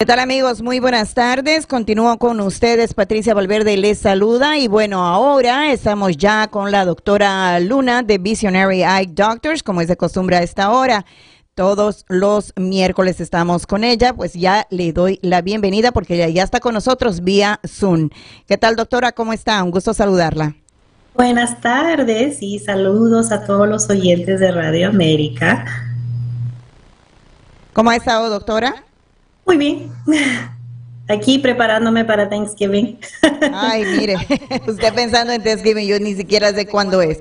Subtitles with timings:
[0.00, 0.62] ¿Qué tal amigos?
[0.62, 1.66] Muy buenas tardes.
[1.66, 2.94] Continúo con ustedes.
[2.94, 4.56] Patricia Valverde les saluda.
[4.56, 9.88] Y bueno, ahora estamos ya con la doctora Luna de Visionary Eye Doctors, como es
[9.88, 11.04] de costumbre a esta hora.
[11.56, 16.44] Todos los miércoles estamos con ella, pues ya le doy la bienvenida porque ella ya
[16.44, 18.10] está con nosotros vía Zoom.
[18.46, 19.10] ¿Qué tal doctora?
[19.10, 19.60] ¿Cómo está?
[19.64, 20.54] Un gusto saludarla.
[21.16, 25.64] Buenas tardes y saludos a todos los oyentes de Radio América.
[27.72, 28.84] ¿Cómo ha estado doctora?
[29.48, 29.90] Muy bien.
[31.08, 32.98] Aquí preparándome para Thanksgiving.
[33.54, 34.16] Ay, mire,
[34.68, 37.20] usted pensando en Thanksgiving, yo ni siquiera sé cuándo es.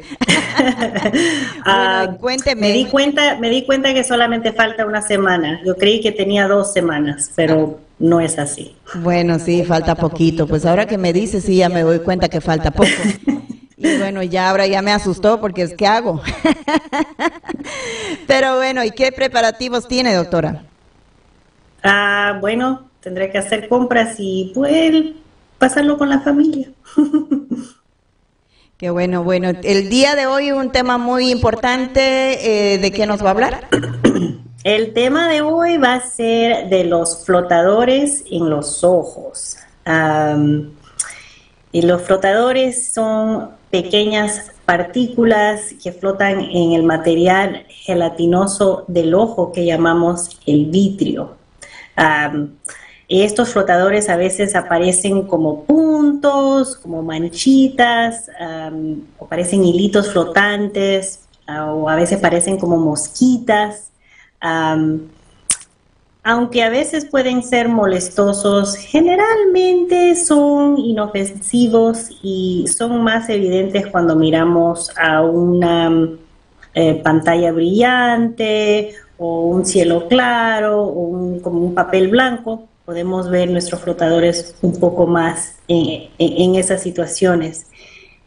[1.63, 2.62] Ah, cuénteme.
[2.67, 5.62] Me di cuenta, me di cuenta que solamente falta una semana.
[5.66, 8.75] Yo creí que tenía dos semanas, pero no es así.
[8.95, 10.48] Bueno, sí, falta poquito.
[10.48, 12.89] Pues ahora que me dice, sí, ya me doy cuenta que falta poco.
[13.78, 16.22] Y bueno, ya ahora ya me asustó porque es que hago.
[18.28, 20.64] Pero bueno, ¿y qué preparativos tiene, doctora?
[21.84, 25.13] Ah, bueno, tendré que hacer compras y pues
[25.58, 26.70] pasarlo con la familia.
[28.78, 29.50] Qué bueno, bueno.
[29.64, 33.67] El día de hoy un tema muy importante, eh, ¿de qué nos va a hablar?
[34.64, 39.58] El tema de hoy va a ser de los flotadores en los ojos.
[41.72, 49.66] y los flotadores son pequeñas partículas que flotan en el material gelatinoso del ojo que
[49.66, 51.36] llamamos el vitrio
[53.08, 58.30] estos flotadores a veces aparecen como puntos, como manchitas,
[59.17, 63.92] o parecen hilitos flotantes, o a veces parecen como mosquitas.
[66.23, 74.92] aunque a veces pueden ser molestosos, generalmente son inofensivos y son más evidentes cuando miramos
[74.98, 76.09] a una
[76.73, 83.82] eh, pantalla brillante o un cielo claro o como un papel blanco, podemos ver nuestros
[83.82, 87.68] flotadores un poco más en, esas situaciones.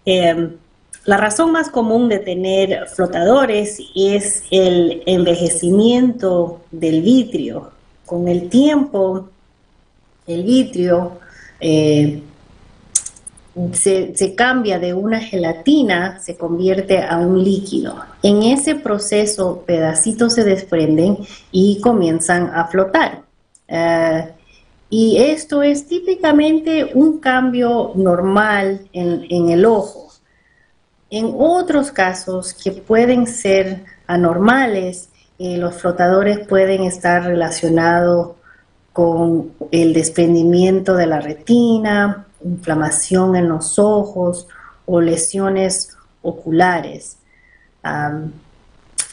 [0.05, 0.57] Em,
[1.05, 7.71] la razón más común de tener flotadores es el envejecimiento del vitrio.
[8.05, 9.29] Con el tiempo,
[10.27, 11.12] el vitrio
[11.61, 12.23] eh,
[13.72, 17.97] se, cambia de una gelatina, se convierte a un líquido.
[18.22, 21.19] En ese proceso, pedacitos se desprenden
[21.50, 23.22] y comienzan a flotar.
[23.66, 24.28] Eh,
[24.88, 30.09] y esto es típicamente un cambio normal en, el ojo.
[31.11, 38.32] En otros casos que pueden ser anormales, eh, los flotadores pueden estar relacionados
[38.93, 44.47] con el desprendimiento de la retina, inflamación en los ojos
[44.87, 47.19] o lesiones oculares.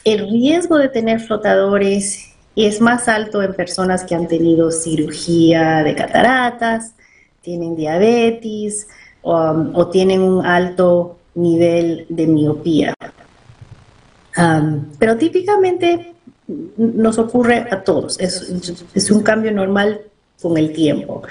[0.04, 5.94] el riesgo de tener flotadores es más alto en personas que han tenido cirugía de
[5.94, 6.94] cataratas,
[7.40, 8.88] tienen diabetes
[9.22, 12.94] o tienen un alto nivel de miopía.
[14.98, 16.14] pero típicamente
[16.76, 20.00] nos ocurre a todos, es, un cambio normal
[20.40, 21.22] con el tiempo.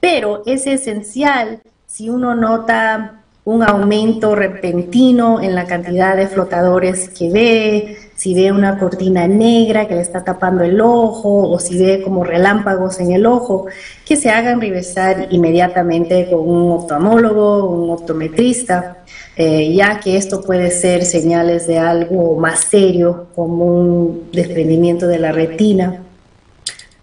[0.00, 7.28] Pero es esencial si uno nota un aumento repentino en la cantidad de flotadores que
[7.30, 12.02] ve, si ve una cortina negra que le está tapando el ojo o si ve
[12.02, 13.66] como relámpagos en el ojo,
[14.06, 18.98] que se hagan revisar inmediatamente con un oftalmólogo, un optometrista,
[19.34, 25.18] eh, ya que esto puede ser señales de algo más serio como un desprendimiento de
[25.18, 26.00] la retina.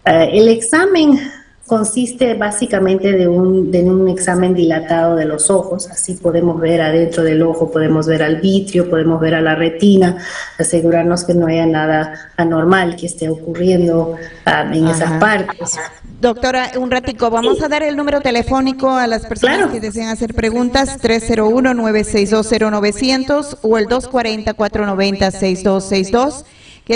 [0.06, 1.20] Eh, el examen
[1.70, 7.22] consiste básicamente de un, de un examen dilatado de los ojos, así podemos ver adentro
[7.22, 10.16] del ojo, podemos ver al vitrio, podemos ver a la retina,
[10.58, 14.16] asegurarnos que no haya nada anormal que esté ocurriendo
[14.46, 15.78] um, en esas partes.
[16.20, 20.34] Doctora, un ratico, vamos a dar el número telefónico a las personas que desean hacer
[20.34, 26.44] preguntas, 301-9620900 o el 240-490-6262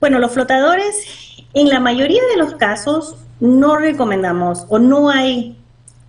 [0.01, 5.57] bueno, los flotadores, en la mayoría de los casos, no recomendamos o no hay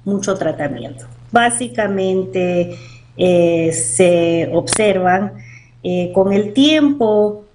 [0.04, 1.06] mucho tratamiento.
[1.32, 2.78] Básicamente
[3.16, 5.32] eh, se observan
[6.14, 7.47] con el tiempo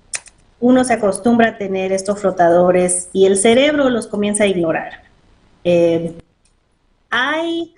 [0.63, 5.03] uno se acostumbra a tener estos flotadores y el cerebro los comienza a ignorar.
[5.65, 6.13] Eh,
[7.11, 7.75] hay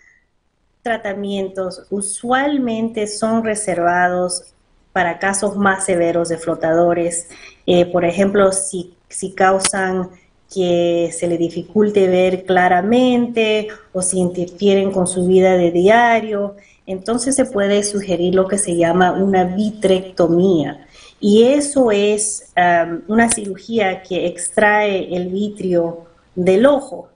[0.83, 4.53] tratamientos, usualmente son reservados
[4.93, 7.29] para casos más severos de flotadores.
[7.65, 10.11] Eh, por ejemplo, si, si causan
[10.53, 16.55] que se le dificulte ver claramente o si interfieren con su vida de diario,
[16.87, 20.84] entonces se puede sugerir lo que se llama una vitrectomía.
[21.21, 27.09] Y eso es um, una cirugía que extrae el vitrio del ojo.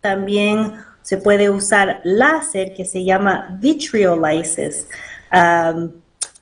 [0.00, 4.86] También se puede usar láser que se llama vitreolysis.
[5.32, 5.90] Um,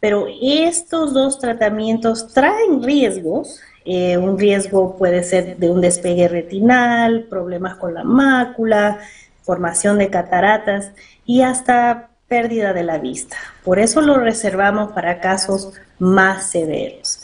[0.00, 3.60] pero estos dos tratamientos traen riesgos.
[3.84, 8.98] Eh, un riesgo puede ser de un despegue retinal, problemas con la mácula,
[9.42, 10.92] formación de cataratas
[11.24, 13.36] y hasta pérdida de la vista.
[13.64, 17.20] Por eso lo reservamos para casos más severos.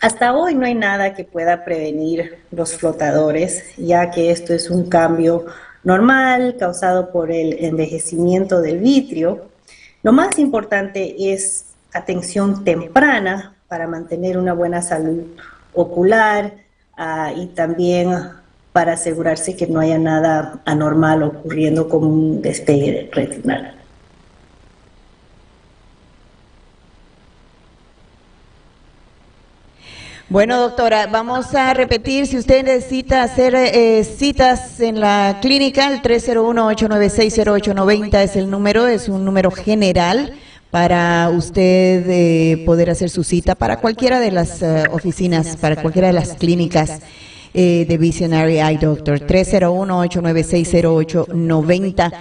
[0.00, 4.88] hasta hoy no hay nada que pueda prevenir los flotadores, ya que esto es un
[4.88, 5.46] cambio
[5.84, 9.48] normal causado por el envejecimiento del vitrio.
[10.02, 15.24] Lo más importante es atención temprana para mantener una buena salud
[15.72, 16.52] ocular
[16.96, 18.10] ah, y también
[18.76, 23.74] para asegurarse que no haya nada anormal ocurriendo como un despegue retinal.
[30.28, 36.02] Bueno, doctora, vamos a repetir, si usted necesita hacer eh, citas en la clínica, el
[36.02, 40.34] 301-896-0890 es el número, es un número general
[40.70, 46.08] para usted eh, poder hacer su cita para cualquiera de las eh, oficinas, para cualquiera
[46.08, 47.00] de las clínicas
[47.58, 49.20] eh, de Visionary Eye Doctor.
[49.20, 52.12] 301-896-0890.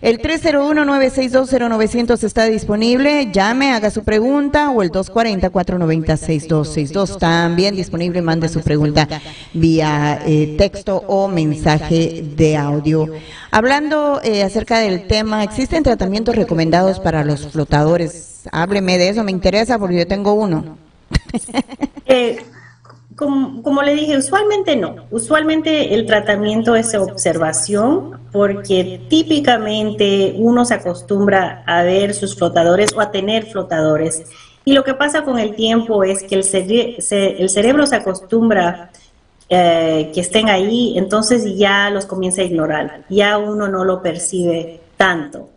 [0.00, 3.32] El 301-962-0900 está disponible.
[3.32, 7.18] Llame, haga su pregunta o el 240-490-6262.
[7.18, 9.08] También disponible, mande su pregunta
[9.54, 13.08] vía eh, texto o mensaje de audio.
[13.50, 18.42] Hablando eh, acerca del tema, ¿existen tratamientos recomendados para los flotadores?
[18.52, 20.76] Hábleme de eso, me interesa porque yo tengo uno.
[22.06, 22.36] Eh,
[23.16, 25.06] como, le dije, usualmente no.
[25.10, 33.00] Usualmente el tratamiento es observación porque típicamente uno se acostumbra a ver sus flotadores o
[33.00, 34.24] a tener flotadores.
[34.64, 36.44] Y lo que pasa con el tiempo es que el,
[37.48, 38.90] cerebro se acostumbra
[39.48, 43.04] eh, que estén ahí, entonces ya los comienza a ignorar.
[43.10, 45.50] Ya uno no lo percibe tanto.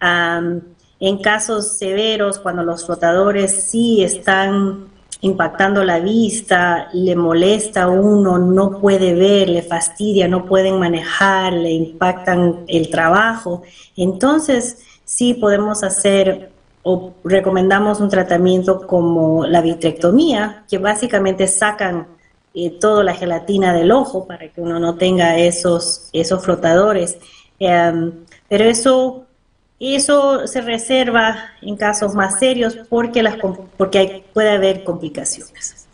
[0.00, 4.93] en casos severos, cuando los flotadores sí están
[5.24, 11.54] impactando la vista, le molesta a uno, no puede ver, le fastidia, no pueden manejar,
[11.54, 13.62] le impactan el trabajo.
[13.96, 16.50] Entonces, sí podemos hacer
[16.82, 22.06] o recomendamos un tratamiento como la vitrectomía, que básicamente sacan
[22.52, 27.16] eh, toda la gelatina del ojo para que uno no tenga esos, esos flotadores.
[27.58, 28.12] Em,
[28.46, 29.24] pero eso
[29.80, 33.36] eso se reserva en casos más serios porque, las,
[33.76, 35.84] porque puede haber complicaciones.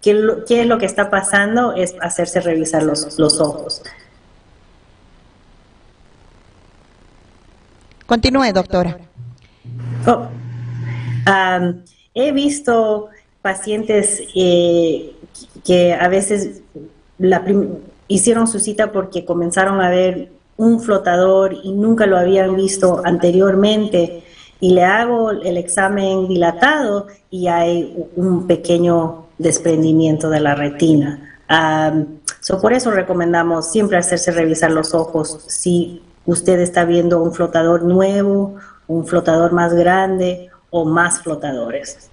[0.00, 0.12] qué,
[0.48, 3.82] es lo que está pasando es hacerse revisar los, ojos.
[8.06, 8.96] Continúe, doctora.
[10.06, 10.28] Oh,
[12.14, 13.08] he visto
[13.42, 15.16] pacientes eh,
[15.64, 16.62] que a veces
[18.06, 24.22] hicieron su cita porque comenzaron a ver un flotador y nunca lo habían visto anteriormente
[24.60, 31.38] y le hago el examen dilatado y hay un pequeño desprendimiento de la retina.
[32.60, 38.56] por eso recomendamos siempre hacerse revisar los ojos si usted está viendo un flotador nuevo,
[38.86, 42.10] un flotador más grande o más flotadores.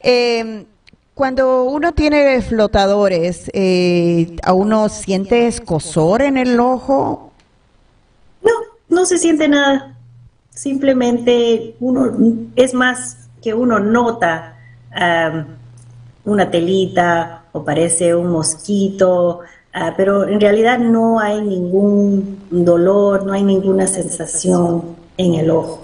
[0.00, 0.64] Eh,
[1.14, 7.30] cuando uno tiene flotadores, eh, ¿a uno siente escosor en el ojo?
[8.42, 8.50] No,
[8.88, 9.96] no se siente nada.
[10.54, 12.12] simplemente uno,
[12.56, 14.56] es más que uno nota
[16.24, 19.40] una telita o parece un mosquito,
[19.72, 25.81] ah, pero en realidad no hay ningún dolor, no hay ninguna sensación en el ojo.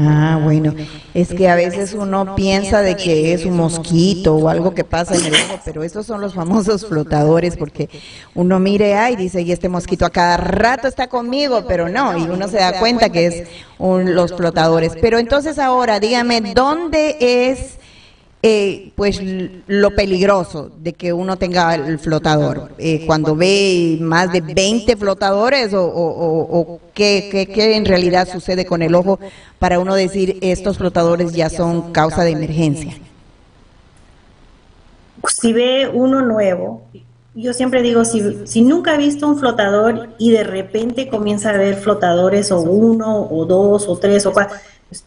[0.00, 0.74] Ah, bueno,
[1.14, 5.14] es que a veces uno piensa de que es un mosquito o algo que pasa
[5.14, 7.88] en el ojo, pero esos son los famosos flotadores porque
[8.34, 12.22] uno mire, ay, dice, y este mosquito a cada rato está conmigo, pero no, y
[12.22, 14.94] uno se da cuenta que es los flotadores.
[15.00, 17.78] Pero entonces ahora, dígame, ¿dónde es
[18.48, 19.20] eh, pues
[19.66, 22.70] lo peligroso de que uno tenga el flotador.
[22.78, 28.82] Eh, cuando ve más de 20 flotadores o, o, qué, qué, en realidad sucede con
[28.82, 29.18] el ojo
[29.58, 32.94] para uno decir estos flotadores ya son causa de emergencia.
[35.26, 36.84] Si ve uno nuevo,
[37.34, 41.58] yo siempre digo, si, si nunca ha visto un flotador y de repente comienza a
[41.58, 44.56] ver flotadores o uno o dos o tres o cuatro,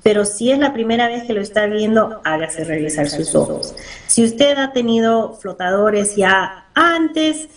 [0.04, 3.76] pero si es la primera vez que lo está viendo, hágase revisar sus ojos.
[4.08, 7.48] Si usted ha tenido flotadores ya antes,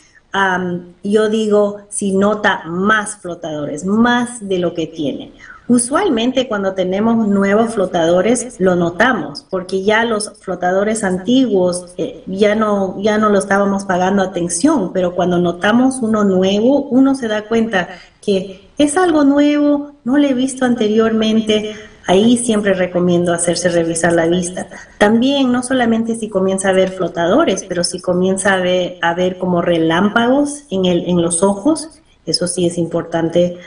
[1.02, 5.32] yo digo, si nota más flotadores, más de lo que tiene.
[5.68, 13.00] Usualmente cuando tenemos nuevos flotadores lo notamos porque ya los flotadores antiguos eh, ya no
[13.00, 17.88] ya no lo estábamos pagando atención, pero cuando notamos uno nuevo uno se da cuenta
[18.20, 21.76] que es algo nuevo, no lo he visto anteriormente,
[22.06, 24.66] Ahí siempre recomiendo hacerse revisar la vista.
[24.98, 29.38] También, no solamente si comienza a ver flotadores, pero si comienza a ver, a ver
[29.38, 31.88] como relámpagos en, el, en los ojos,
[32.26, 33.58] eso sí es importante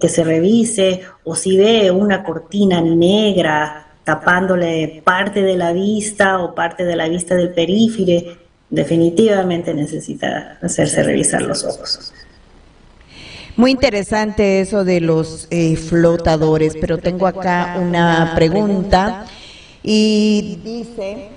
[0.00, 6.54] que se revise, o si ve una cortina negra tapándole parte de la vista o
[6.54, 8.38] parte de la vista del perífere,
[8.70, 12.12] definitivamente necesita hacerse revisar los ojos.
[13.58, 19.26] Muy interesante eso de los eh, flotadores, pero tengo acá una pregunta
[19.82, 21.30] y dice,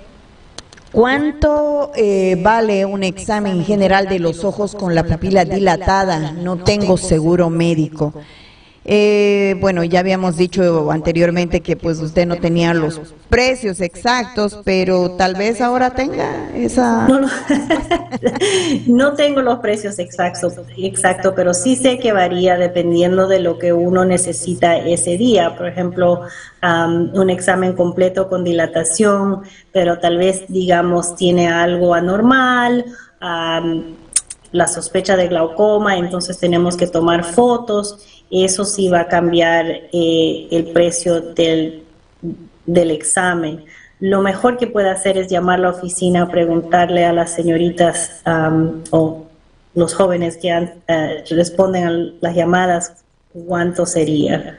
[0.92, 6.30] ¿cuánto eh, vale un examen general de los ojos con la pupila dilatada?
[6.30, 8.14] No tengo seguro médico.
[8.84, 15.12] Eh, bueno, ya habíamos dicho anteriormente que pues usted no tenía los precios exactos, pero
[15.12, 17.06] tal vez ahora tenga esa...
[18.88, 23.72] No, tengo los precios exactos, exacto, pero sí sé que varía dependiendo de lo que
[23.72, 25.56] uno necesita ese día.
[25.56, 26.22] Por ejemplo,
[26.60, 32.84] un examen completo con dilatación, pero tal vez, digamos, tiene algo anormal.
[34.50, 40.48] la sospecha de glaucoma, entonces tenemos que tomar fotos eso sí va a cambiar eh,
[40.50, 41.84] el precio del,
[42.66, 43.64] examen.
[44.00, 48.22] Lo mejor que puede hacer es llamar a la oficina, preguntarle a las señoritas
[48.90, 49.26] o
[49.74, 53.04] los jóvenes que eh, responden a las llamadas
[53.46, 54.58] cuánto sería.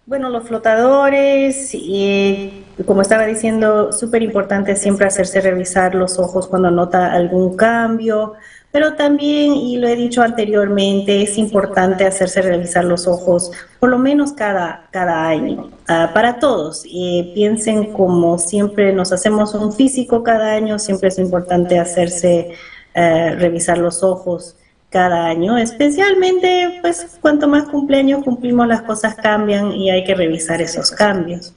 [0.07, 6.71] bueno, los flotadores, y como estaba diciendo, súper importante siempre hacerse revisar los ojos cuando
[6.71, 8.35] nota algún cambio
[8.77, 13.97] pero también, y lo he dicho anteriormente, es importante hacerse revisar los ojos por lo
[13.97, 16.83] menos cada, cada año, ah, para todos.
[16.85, 22.51] Y piensen como siempre nos hacemos un físico cada año, siempre es importante hacerse
[22.95, 24.57] eh, revisar los ojos
[24.97, 30.63] cada año, especialmente pues cuanto más cumpleaños cumplimos las cosas cambian y hay que revisar
[30.63, 31.53] esos cambios.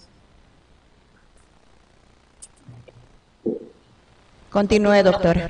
[4.49, 5.49] Continúe, doctora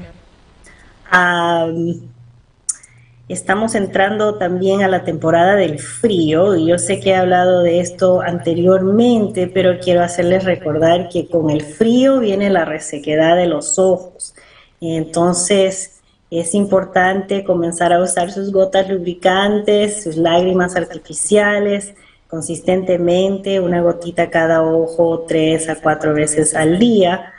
[3.30, 7.80] estamos entrando también a la temporada del frío y yo sé que he hablado de
[7.80, 13.78] esto anteriormente, pero quiero hacerles recordar que con el frío viene la resequedad de los
[13.78, 14.34] ojos.
[14.82, 15.99] Entonces
[16.32, 21.96] es importante comenzar a usar sus gotas lubricantes, sus lágrimas artificiales,
[22.28, 27.34] consistentemente, una gotita cada ojo tres a cuatro veces al día,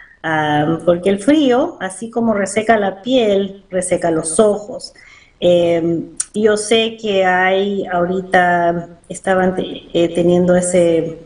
[0.85, 4.93] porque el frío, así como reseca la piel, reseca los ojos.
[5.39, 11.19] Em, yo sé que hay ahorita, estaban eh, teniendo ese,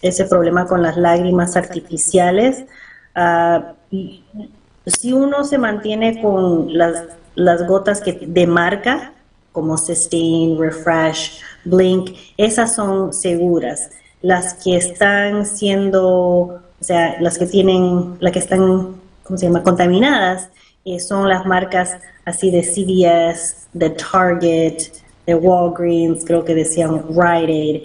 [0.00, 2.64] ese problema con las lágrimas artificiales.
[3.14, 3.74] Ah,
[4.86, 9.12] si uno se mantiene con las, las gotas que, de marca,
[9.52, 13.90] como Sustain, Refresh, Blink, esas son seguras.
[14.22, 19.62] Las que están siendo, o sea, las que tienen, las que están, ¿cómo se llama?,
[19.62, 20.48] contaminadas,
[20.84, 24.78] eh, son las marcas así de CVS, de Target,
[25.26, 27.82] de Walgreens, creo que decían Rite Aid,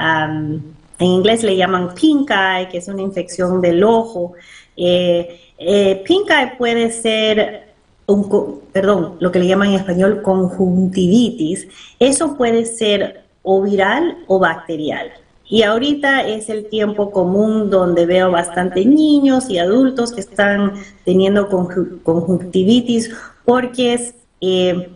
[1.00, 4.34] en inglés le llaman pink eye, que es una infección del ojo.
[4.76, 7.70] Eh, eh, pink eye puede ser
[8.06, 11.70] un, perdón, lo que le llaman en español conjuntivitis.
[12.00, 15.10] Eso puede ser o viral o bacterial.
[15.50, 21.50] Y ahorita es el tiempo común donde veo bastante niños y adultos que están teniendo
[21.50, 23.10] conjuntivitis
[23.46, 24.92] porque es, eh,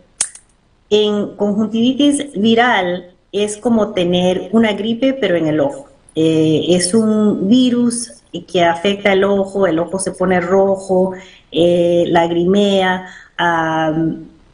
[0.91, 5.87] en conjuntivitis viral es como tener una gripe pero en el ojo.
[6.13, 11.13] Eh, es un virus que afecta el ojo, el ojo se pone rojo,
[11.51, 13.07] eh, lagrimea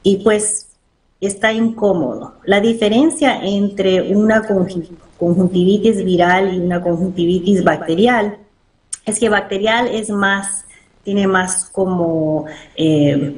[0.02, 0.70] y pues
[1.20, 2.36] está incómodo.
[2.46, 8.38] La diferencia entre una conjuntivitis viral y una conjuntivitis bacterial
[9.06, 10.66] es que bacterial es más,
[11.04, 13.36] tiene más como eh,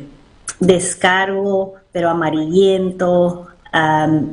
[0.59, 3.47] descargo, pero amarillento,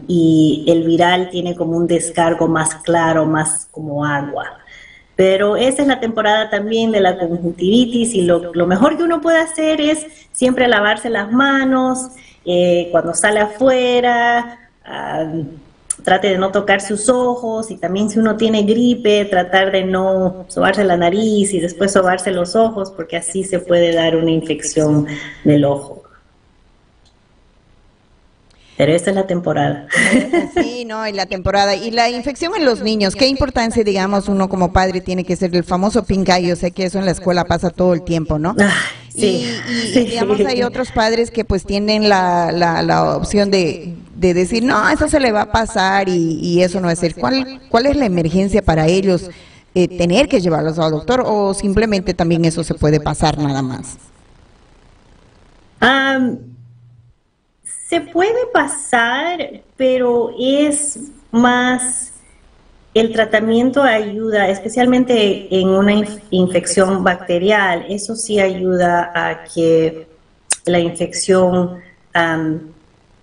[0.09, 4.59] y el viral tiene como un descargo más claro, más como agua.
[5.15, 9.21] Pero esa es la temporada también de la conjuntivitis y lo, lo mejor que uno
[9.21, 12.11] puede hacer es siempre lavarse las manos,
[12.45, 14.71] eh, cuando sale afuera,
[16.03, 20.47] trate de no tocar sus ojos y también si uno tiene gripe, tratar de no
[20.49, 25.07] sobarse la nariz y después sobarse los ojos porque así se puede dar una infección
[25.45, 26.03] del ojo.
[28.79, 29.89] Pero esta es la temporada.
[30.55, 31.75] Sí, no, y la temporada.
[31.75, 35.55] Y la infección en los niños, ¿qué importancia, digamos, uno como padre tiene que ser
[35.57, 38.55] el famoso pink Yo sé que eso en la escuela pasa todo el tiempo, ¿no?
[38.61, 38.73] Ah,
[39.09, 39.53] sí.
[39.95, 44.89] Y, digamos, hay otros padres que pues tienen la, la, opción de, de, decir, no,
[44.89, 47.15] eso se le va a pasar y, eso no es el.
[47.15, 49.31] ¿Cuál, ¿Cuál es la emergencia para ellos
[49.75, 53.97] eh, tener que llevarlos al doctor o simplemente también eso se puede pasar nada más?
[57.89, 60.99] Se puede pasar, pero es
[61.31, 62.13] más
[62.93, 65.95] el tratamiento ayuda, especialmente en una
[66.31, 70.07] infección bacterial, eso sí ayuda a que
[70.65, 71.81] la infección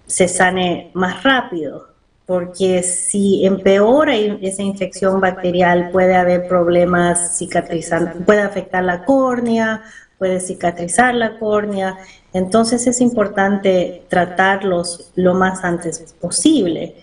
[0.08, 1.88] se sane más rápido,
[2.26, 9.84] porque si empeora esa infección bacterial puede haber problemas cicatrizantes, puede afectar la córnea,
[10.18, 11.98] puede cicatrizar la córnea,
[12.34, 16.96] entonces es importante tratarlos lo más antes posible.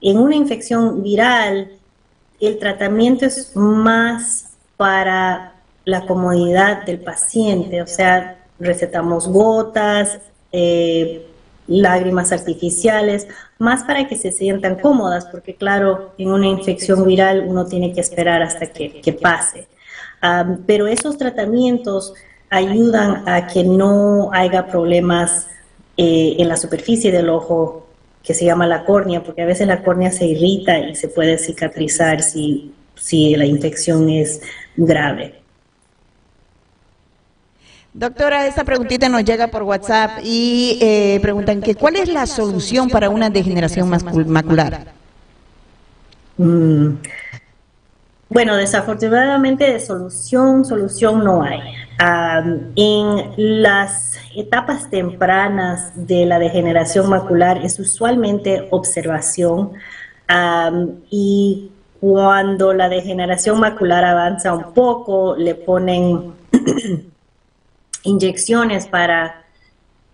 [0.00, 1.70] En una infección viral,
[2.40, 10.18] el tratamiento es más para la comodidad del paciente, o sea, recetamos gotas,
[10.50, 11.26] eh,
[11.66, 13.26] lágrimas artificiales,
[13.58, 18.00] más para que se sientan cómodas, porque claro, en una infección viral uno tiene que
[18.00, 19.66] esperar hasta que, pase.
[20.20, 22.14] Ah, pero esos tratamientos
[22.50, 25.48] ayudan a que no haya problemas
[25.96, 27.86] eh, en la superficie del ojo
[28.22, 31.36] que se llama la córnea, porque a veces la córnea se irrita y se puede
[31.38, 34.40] cicatrizar si, si la infección es
[34.76, 35.43] grave.
[37.94, 42.88] Doctora, esta preguntita nos llega por WhatsApp y eh, preguntan que ¿cuál es la solución
[42.88, 44.86] para una degeneración macular?
[46.36, 46.96] Mm.
[48.28, 51.60] Bueno, desafortunadamente de solución, solución no hay.
[52.74, 59.70] en las etapas tempranas de la degeneración macular es usualmente observación
[61.10, 66.32] y cuando la degeneración macular avanza un poco, le ponen
[68.04, 69.44] inyecciones para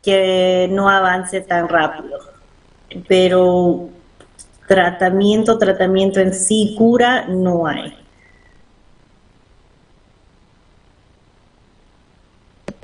[0.02, 2.18] que no avance tan rápido.
[3.06, 3.90] Pero
[4.66, 7.94] tratamiento, tratamiento en sí, cura, no hay.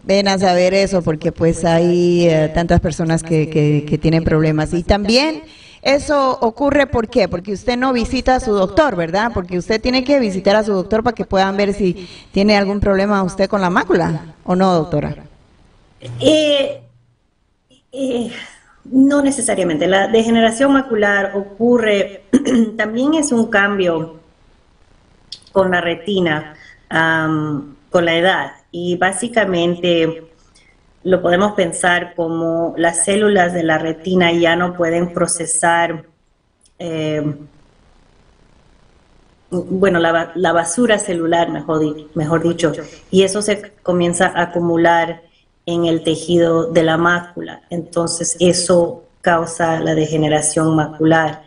[0.02, 3.48] Ven a saber eso porque pues hay eh, tantas personas que,
[3.88, 4.72] que, tienen problemas.
[4.72, 5.42] Y también
[5.82, 7.26] eso ocurre, ¿por qué?
[7.26, 9.32] Porque usted no visita a su doctor, ¿verdad?
[9.34, 12.78] Porque usted tiene que visitar a su doctor para que puedan ver si tiene algún
[12.78, 15.14] problema usted con la mácula, ¿o no, doctora?
[16.20, 16.82] Eh,
[17.92, 18.32] eh,
[18.84, 19.86] no necesariamente.
[19.86, 22.22] La degeneración macular ocurre,
[22.76, 24.20] también es un cambio
[25.52, 26.54] con la retina,
[26.88, 28.52] con la edad.
[28.70, 30.26] Y básicamente
[31.06, 36.04] lo podemos pensar como las células de la retina ya no pueden procesar,
[36.80, 37.34] eh,
[39.50, 41.82] bueno, la, basura celular, mejor,
[42.14, 42.72] mejor dicho,
[43.10, 45.22] y eso se comienza a acumular
[45.66, 47.62] en el tejido de la mácula.
[47.70, 51.44] Entonces eso causa la degeneración macular.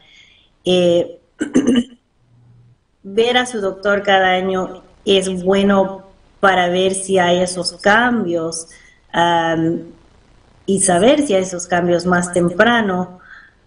[0.65, 1.19] Eh,
[3.03, 6.05] ver a su doctor cada año es bueno
[6.39, 8.67] para ver si hay esos cambios
[10.65, 13.19] y saber si hay esos cambios más temprano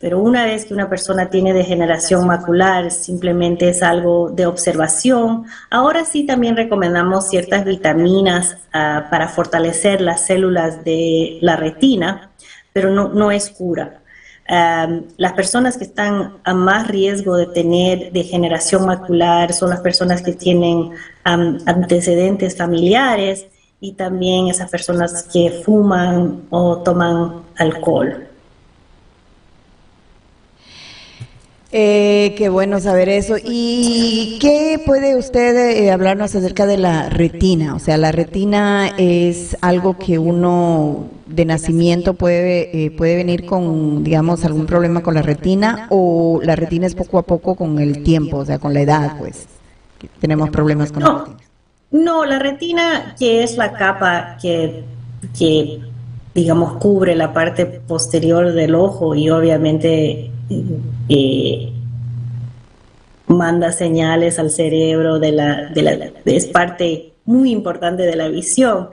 [0.02, 5.44] pero una vez que una persona tiene degeneración macular, simplemente es algo de observación.
[5.70, 12.32] Ahora sí también recomendamos ciertas vitaminas ah, para fortalecer las células de la retina,
[12.72, 14.00] pero no, no es cura.
[14.48, 20.32] las personas que están a más riesgo de tener degeneración macular son las personas que
[20.32, 20.90] tienen
[21.22, 23.46] antecedentes familiares
[23.80, 28.31] y también esas personas que fuman o toman alcohol.
[31.74, 33.36] Eh, qué bueno saber eso.
[33.42, 37.74] ¿Y qué puede usted eh, hablarnos acerca de la retina?
[37.74, 44.04] O sea, la retina es algo que uno de nacimiento puede, eh, puede venir con,
[44.04, 48.02] digamos, algún problema con la retina o la retina es poco a poco con el
[48.02, 49.46] tiempo, o sea, con la edad, pues.
[50.20, 51.36] Tenemos problemas con la retina.
[51.90, 54.84] No, la retina, que es la capa que,
[55.38, 55.80] que,
[56.34, 60.31] digamos, cubre la parte posterior del ojo y obviamente
[61.08, 61.72] eh,
[63.26, 65.72] manda señales al cerebro de la,
[66.24, 68.88] es parte muy importante de la visión.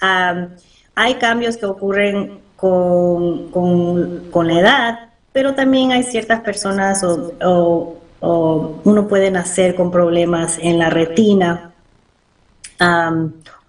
[0.00, 4.98] hay cambios que ocurren con, con, la edad,
[5.32, 11.72] pero también hay ciertas personas o, uno puede nacer con problemas en la retina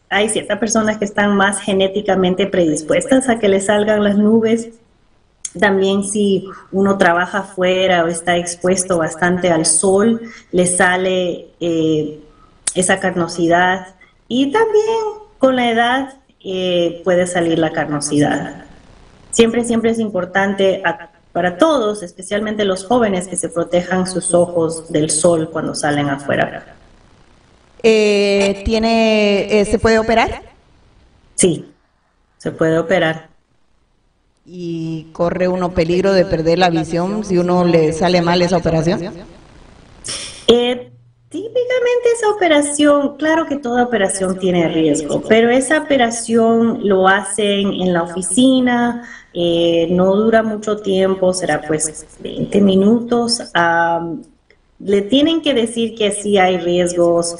[0.08, 4.70] hay ciertas personas que están más genéticamente predispuestas a que le salgan las nubes.
[5.58, 10.20] También si uno trabaja afuera o está expuesto bastante al sol,
[10.52, 12.20] le sale eh,
[12.74, 13.94] esa carnosidad.
[14.28, 14.96] Y también
[15.38, 18.64] con la edad eh, puede salir la carnosidad.
[19.30, 20.82] Siempre, siempre es importante
[21.32, 26.76] para todos, especialmente los jóvenes, que se protejan sus ojos del sol cuando salen afuera.
[27.82, 30.42] Eh, ¿tiene, eh, ¿Se puede operar?
[31.34, 31.72] Sí,
[32.38, 33.28] se puede operar.
[34.44, 39.00] ¿Y corre uno peligro de perder la visión si uno le sale mal esa operación?
[41.30, 47.92] Típicamente esa operación, claro que toda operación tiene riesgo, pero esa operación lo hacen en
[47.92, 53.40] la oficina, eh, no dura mucho tiempo, será pues 20 minutos.
[54.80, 57.36] le tienen que decir que sí hay riesgos,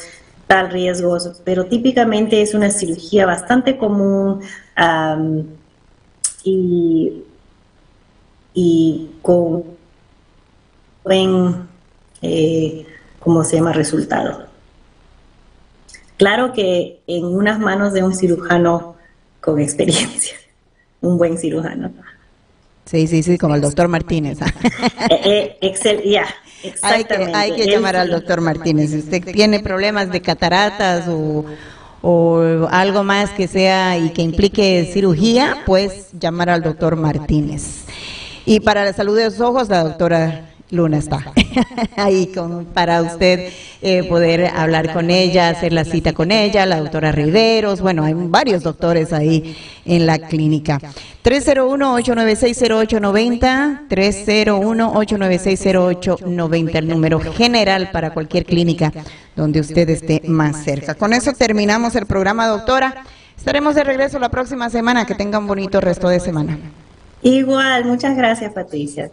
[0.47, 4.41] tal riesgos, pero típicamente es una cirugía bastante común
[6.45, 7.25] y,
[8.55, 9.65] y con
[11.03, 11.69] buen...
[12.23, 12.87] Eh,
[13.21, 14.47] ¿cómo se llama?, resultado.
[16.17, 18.97] Claro que en unas manos de un cirujano
[19.41, 20.37] con experiencia,
[21.01, 21.93] un buen cirujano.
[22.85, 24.39] Sí, sí, sí, como el doctor Martínez.
[25.23, 26.27] Eh, eh, ya,
[26.83, 28.91] hay que, hay que llamar al doctor Martínez.
[28.91, 31.45] Si usted tiene problemas de cataratas o,
[32.03, 37.85] o algo más que sea y que implique cirugía, pues llamar al doctor Martínez.
[38.45, 41.33] Y para la salud de los ojos, la doctora Luna está
[41.97, 43.51] ahí con, para usted
[43.83, 48.15] eh, poder hablar con ella, hacer la cita con ella, la doctora Riveros, bueno, hay
[48.15, 50.79] varios doctores ahí en la clínica.
[51.25, 58.93] 301-896-0890, 301-896-0890, el número general para cualquier clínica
[59.37, 60.95] donde usted esté más cerca.
[60.95, 63.05] Con eso terminamos el programa, doctora.
[63.37, 65.07] Estaremos de regreso la próxima semana.
[65.07, 66.59] Que tenga un bonito resto de semana.
[67.23, 69.11] Igual, muchas gracias, Patricia.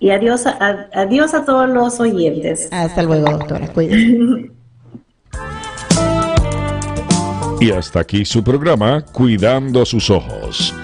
[0.00, 2.68] Y adiós a, adiós a todos los oyentes.
[2.72, 3.70] Hasta luego, doctora.
[7.60, 10.74] Y hasta aquí su programa Cuidando sus ojos.